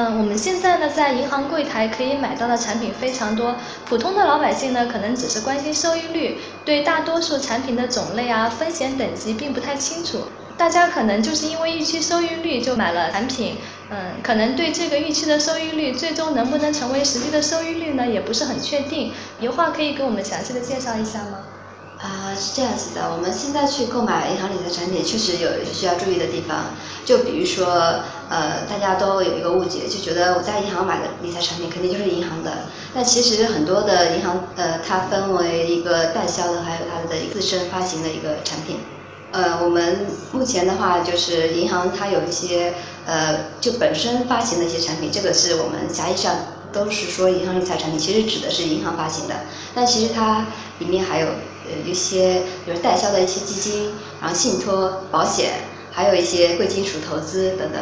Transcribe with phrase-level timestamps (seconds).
[0.00, 3.54] 嗯，我们现在呢，在银行柜台可以买到的产品非常多，
[3.84, 10.22] 普通的老百姓呢，可能只是关心收益率，对大多数产品的种类啊、风险等级并不太清楚。
[10.56, 13.58] 大家可能就是因为预期收益率就买了产品，
[13.90, 19.12] 嗯，可能对这个预期的收益率最终能不能成为实际的收益率呢，也不是很确定。
[19.38, 21.40] 有话可以给我们详细的介绍一下吗？
[21.98, 26.68] 啊，是这样子的，我们现在去购买银行理财产品，确实有需要注意的地方。
[27.04, 28.00] 就比如说，
[28.30, 32.68] 呃，大家都有一个误解，就觉得我在银行买的理财产品肯定就是银行的。
[32.94, 38.78] 但其实很多的银行，呃，它分为一个代销的，还有它的自身发行的一个产品。
[39.32, 42.72] 呃，我们目前的话，就是银行它有一些，
[43.04, 46.34] 呃，就本身发行的一些产品，这个是我们狭义上
[46.72, 49.34] 都是说银行理财产品，其实指的是银行发行的。
[49.74, 50.46] 但其实它
[50.78, 51.26] 里面还有。
[51.62, 55.50] 呃，一些比如代销的一些基金，然后信托、保险，
[55.92, 57.80] 还有一些贵金属投资等等。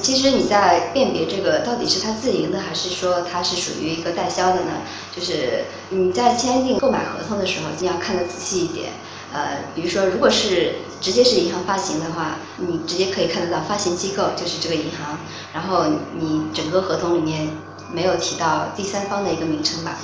[0.00, 4.82] 其实你在辨别这个到底是它自营的，还是说它是属于一个代销的呢？
[5.14, 8.92] 就是你在签订购买合同的时候，一定要看得仔细一点。
[9.32, 15.18] 呃，比如说如果是直接是银行发行的话，你直接可以看得到发行机构就是这个银行，
[15.52, 15.86] 然后
[16.18, 17.48] 你整个合同里面
[17.92, 19.96] 没有提到第三方的一个名称吧。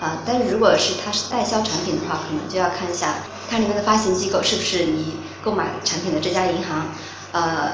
[0.00, 3.16] 啊，但是如果是它是代销产品的话，可能就要看一下
[3.50, 6.88] 它里面的发行机构是不是你购买产品的这家银行。
[7.32, 7.72] 呃，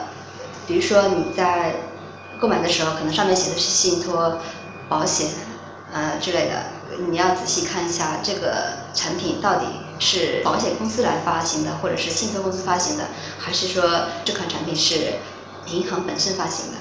[0.66, 1.74] 比如说你在
[2.40, 4.38] 购买的时候，可能上面写的是信托、
[4.88, 5.28] 保险
[5.92, 6.64] 呃之类的，
[7.08, 9.66] 你要仔细看一下这个产品到底
[9.98, 13.04] 是保险公司来发行的，或者是信托公司发行的，
[13.38, 13.82] 还是说
[14.24, 15.14] 这款产品是
[15.66, 16.78] 银行本身发行的。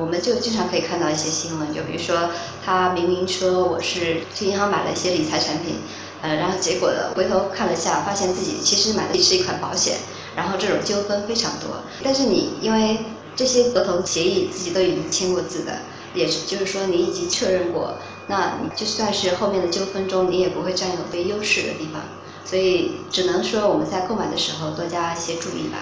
[0.00, 2.30] 我们就经常可以看到一些新闻，就比如说
[2.64, 5.76] 他明明说我是去银行买了一些理财产品，
[6.22, 9.98] 呃，然后结果呢回头看了下，发现自己其实买的是一款保险，
[10.34, 11.82] 然后这种纠纷非常多。
[12.02, 12.98] 但是你因为
[13.36, 15.78] 这些合同协议自己都已经签过字的，
[16.14, 22.02] 也是就是说你已经确认过，那你就算是后面的纠纷中，你也不会占有被优势的地方。
[22.44, 25.78] 所以只能说我们在购买的时候多加一些注意吧。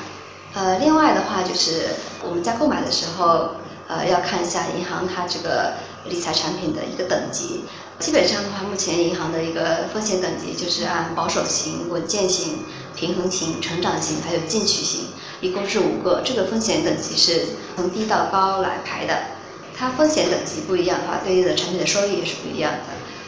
[0.55, 1.89] 呃，另外的话就是
[2.23, 3.51] 我们在购买的时候。
[3.89, 5.75] 呃，要看一下银行它这个
[6.07, 7.65] 理财产品的一个等级。
[7.99, 12.61] 基本上的话，目前银行的一个风险等级就是按保守型、稳健型、
[12.97, 15.09] 平衡型、成长型，还有进取型，
[15.43, 16.23] 一共是五个。
[16.25, 17.45] 这个风险等级是
[17.77, 19.15] 从低到高来排的。
[19.77, 22.79] 它风险等级不一样的话，对应的产品的收益也是不一样的。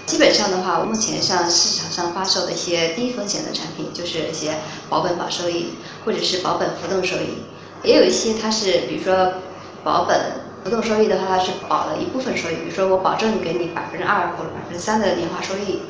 [0.06, 4.54] 基本上的话，目前像市场上发售的一些低风险的产品，就是一些
[4.88, 7.42] 保本保收益，或者是保本浮动收益。
[7.82, 9.34] 也有一些它是，比如说
[9.82, 10.42] 保本。
[10.64, 15.82] 浮动收益的话，它是保了一部分收益，比如说我保证给你百分之二或者百分之三的年化收益，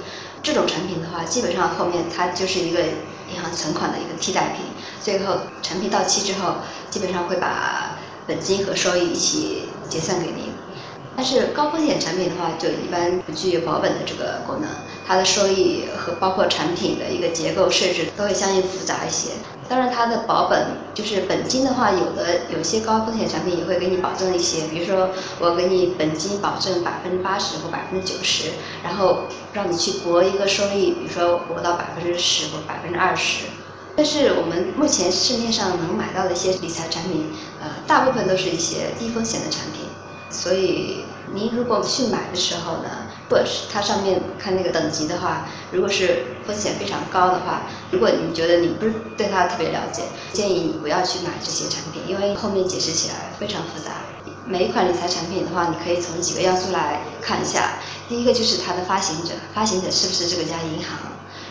[0.44, 2.81] 这种产品的话，基本上后面它就是一个
[3.32, 4.66] 银行存款的一个替代品，
[5.00, 6.56] 最后产品到期之后，
[6.91, 7.97] 基本上会把
[8.27, 10.53] 本金和收益一起结算给您。
[11.16, 14.69] 但是高风险产品的话，就一般不具有保本的这个功能，
[15.09, 19.31] 它的收益和包括产品的一个结构设置都会相应复杂一些。
[19.66, 25.08] 当然，它的保本就是本金的话，有的有些高风险产品也会给你保证一些，比如说
[25.41, 28.50] 我给你本金保证百分之八十或百分之九十，
[28.82, 29.20] 然后
[29.54, 33.47] 让你去博一个收益，比如说博到百分之十或百分之二十。
[33.97, 37.32] 但是我们目前市面上能买到的一些理财产品，
[37.62, 39.86] 呃，大部分都是一些低风险的产品。
[40.28, 42.91] 所以您如果去买的时候呢，
[43.30, 50.02] 或者是它上面看那个等级的话，如果是风险非常高的话，如果你觉得你不是对它特别了解，
[50.32, 53.92] 建议你不要去买这些产品，因为后面解释起来非常复杂。
[54.46, 57.78] 每一款理财产品的话，你可以从几个要素来看一下。
[58.08, 60.98] 第一个就是它的发行者，发行者是不是这个家银行，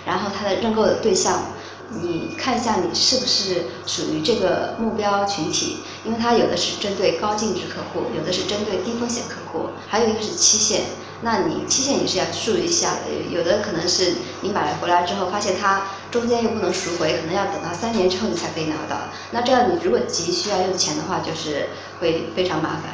[0.06, 1.42] 然后它的认购的对象。
[1.90, 5.78] 你看一下，你是不是属于这个目标群体？
[6.06, 10.82] 因为它有的是针对高净值客户，有的是针对低风险客户，还有一个是期限。
[11.24, 13.12] 那你期限也是要注意一下的。
[13.32, 18.98] 有的可能是你买回来之后，发现它中间又不能赎回，可能要等到三年之后你才可以拿到。
[19.32, 21.70] 那这样你如果急需要用钱的话，就是
[22.00, 22.94] 会非常麻烦。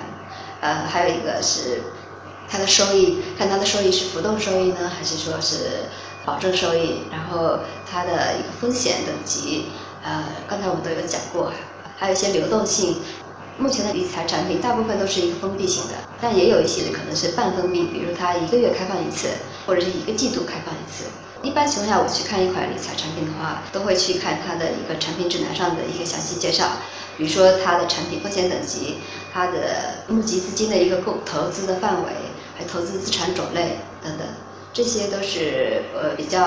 [0.62, 1.82] 呃，还有一个是
[2.48, 5.90] 它的收益，看它的收益是浮动收益呢，还是说是？
[6.26, 7.60] 保证收益，然后
[7.90, 9.66] 它的一个风险等级，
[10.04, 11.52] 呃，刚才我们都有讲过，
[11.98, 12.98] 还有一些流动性。
[13.60, 19.28] 目前的理财产品大部分都是一个封闭型的，但也有一些可能是半封闭，比如它一个月开放一次，
[19.66, 21.04] 或者是一个季度开放一次。
[21.44, 26.70] 一般情况下，我去看一款理财产品的话，都会去看它的一个产品指南上的一个详细介绍，
[27.18, 28.96] 比如说它的产品风险等级，
[29.34, 32.10] 它的募集资金的一个购投资的范围，
[32.56, 34.26] 还有投资资产种类等等。
[34.72, 36.42] 这些都是呃比较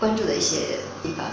[0.00, 1.26] 关注的一些地方。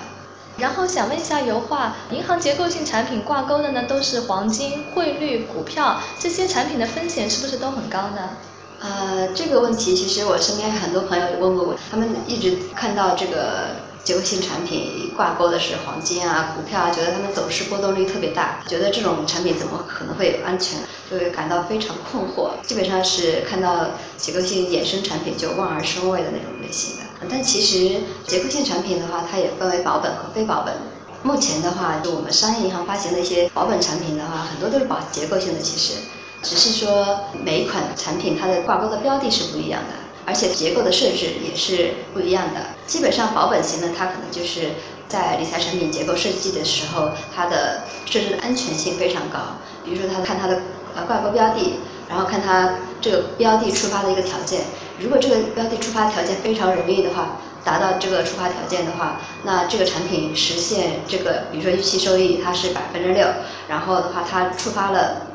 [0.58, 8.38] 然后想问一下油画，银行结构性产品挂钩的呢都是黄金、汇率、股票这些产品的风险是不是都很高呢？
[8.84, 22.52] 呃，这个问题其实我身边很多朋友也问过我，他们一直看到这个结构性产品挂钩的是黄金啊、股票啊，觉得他们走势波动率特别大，觉得这种产品怎么可能会有安全，就会感到非常困惑。
[22.68, 27.04] 基本上是看到结构性衍生产品就望而生畏的那种类型的。
[27.30, 30.76] 但其实结构性产品的话，它也分为保本和非保本。
[31.24, 35.94] 目前的话，就我们商业银行发行的一些保本产品的话，很多都是保结构性的，其实
[36.44, 39.94] 只是说每一款产品它的挂钩的标的是不一样的，
[40.26, 42.60] 而且结构的设置也是不一样的。
[42.86, 44.72] 基本上保本型的，它可能就是
[45.08, 49.40] 在理财产品结构设计的时候，它的设置的安全性非常高。
[49.86, 50.62] 比如说，它看它的
[50.96, 51.80] 呃挂钩标的，
[52.10, 54.62] 然后看它这个标的触发的一个条件。
[55.00, 63.26] 如果这个标的触发条件非常容易的话，达到这个触发条件的话，那这个产品实现这个，比如说预期收益它是百分之六，
[63.70, 65.28] 然后的话它触发了，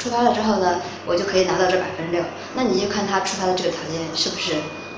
[0.00, 2.24] 触发了之后呢，我就可以拿到这百分之六。
[2.56, 4.54] 那你就看它触发的这个条件是不是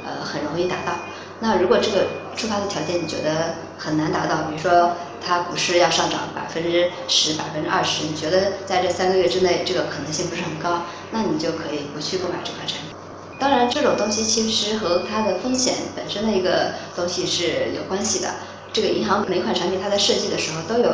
[0.06, 0.92] 呃很容易达到。
[1.40, 2.06] 那如果这个
[2.36, 12.94] 触发的条件你觉得很难达到，比如说它股市要上涨百分之十、百分之二十，你觉得在这三个月之内这个可能性不是很高，那你就可以不去购买这款产品。
[13.40, 18.28] 当然，这种东西其实和它的风险本身的一个东西是有关系的。
[18.72, 20.90] 这个银行每款产品它在设计的时候都有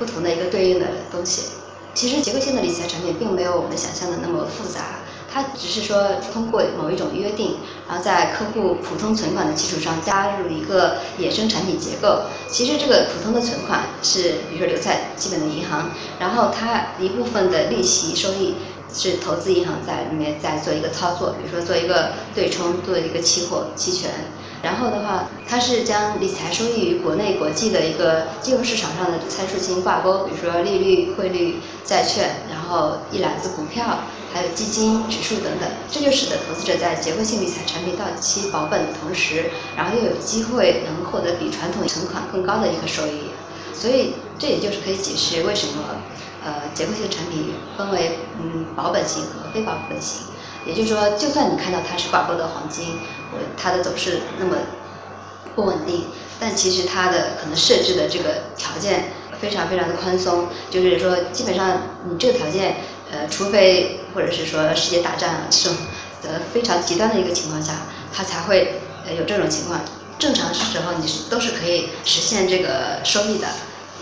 [0.00, 1.61] 不同的一个对应的东西。
[1.94, 5.00] 其实结构性的理财产品并没有我们想象的那么复杂，
[5.32, 7.56] 它只是说通过某一种约定，
[7.88, 12.22] 然后在客户普通存款的基础上加入一个衍生产品结构。
[12.50, 18.54] 其实这个普通的存款是，比如说留在基本的银行，然后它一部分的利息收益。
[18.94, 24.10] 是投资银行在里面在做一个操作，比如说做一个对冲，做一个期货期权，
[24.62, 33.98] 然后的话，它是将理财收益与国内国际的一个金融市场上的参数进行挂钩，比如说利率、汇率、债券，然后一揽子股票，
[34.32, 43.30] 还有基金、指数等等，这就使得投资者在结构性理财产品到期保本的同时，然后又有机会能获得比传统存款更高的一个收益，
[43.74, 45.82] 所以这也就是可以解释为什么。
[46.44, 50.26] 呃，结构性产品分为嗯保本型和非保本型，
[50.66, 52.98] 也就是说，就算你看到它是挂钩的黄金，
[53.30, 54.56] 或它的走势那么
[55.54, 56.06] 不稳定，
[56.38, 62.76] 但其实它的可能设置的这个条件非常非常的宽松，就是说基本上你这个条件，
[63.10, 65.76] 呃，除非或者是说世界大战这种
[66.22, 67.74] 呃非常极端的一个情况下，
[68.12, 69.80] 它才会呃有这种情况，
[70.18, 73.48] 正常时候你是都是可以实现这个收益的。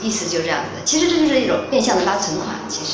[0.02, 2.92] 意思就是这样子的，其实这就是一种变相的拉存款，其实。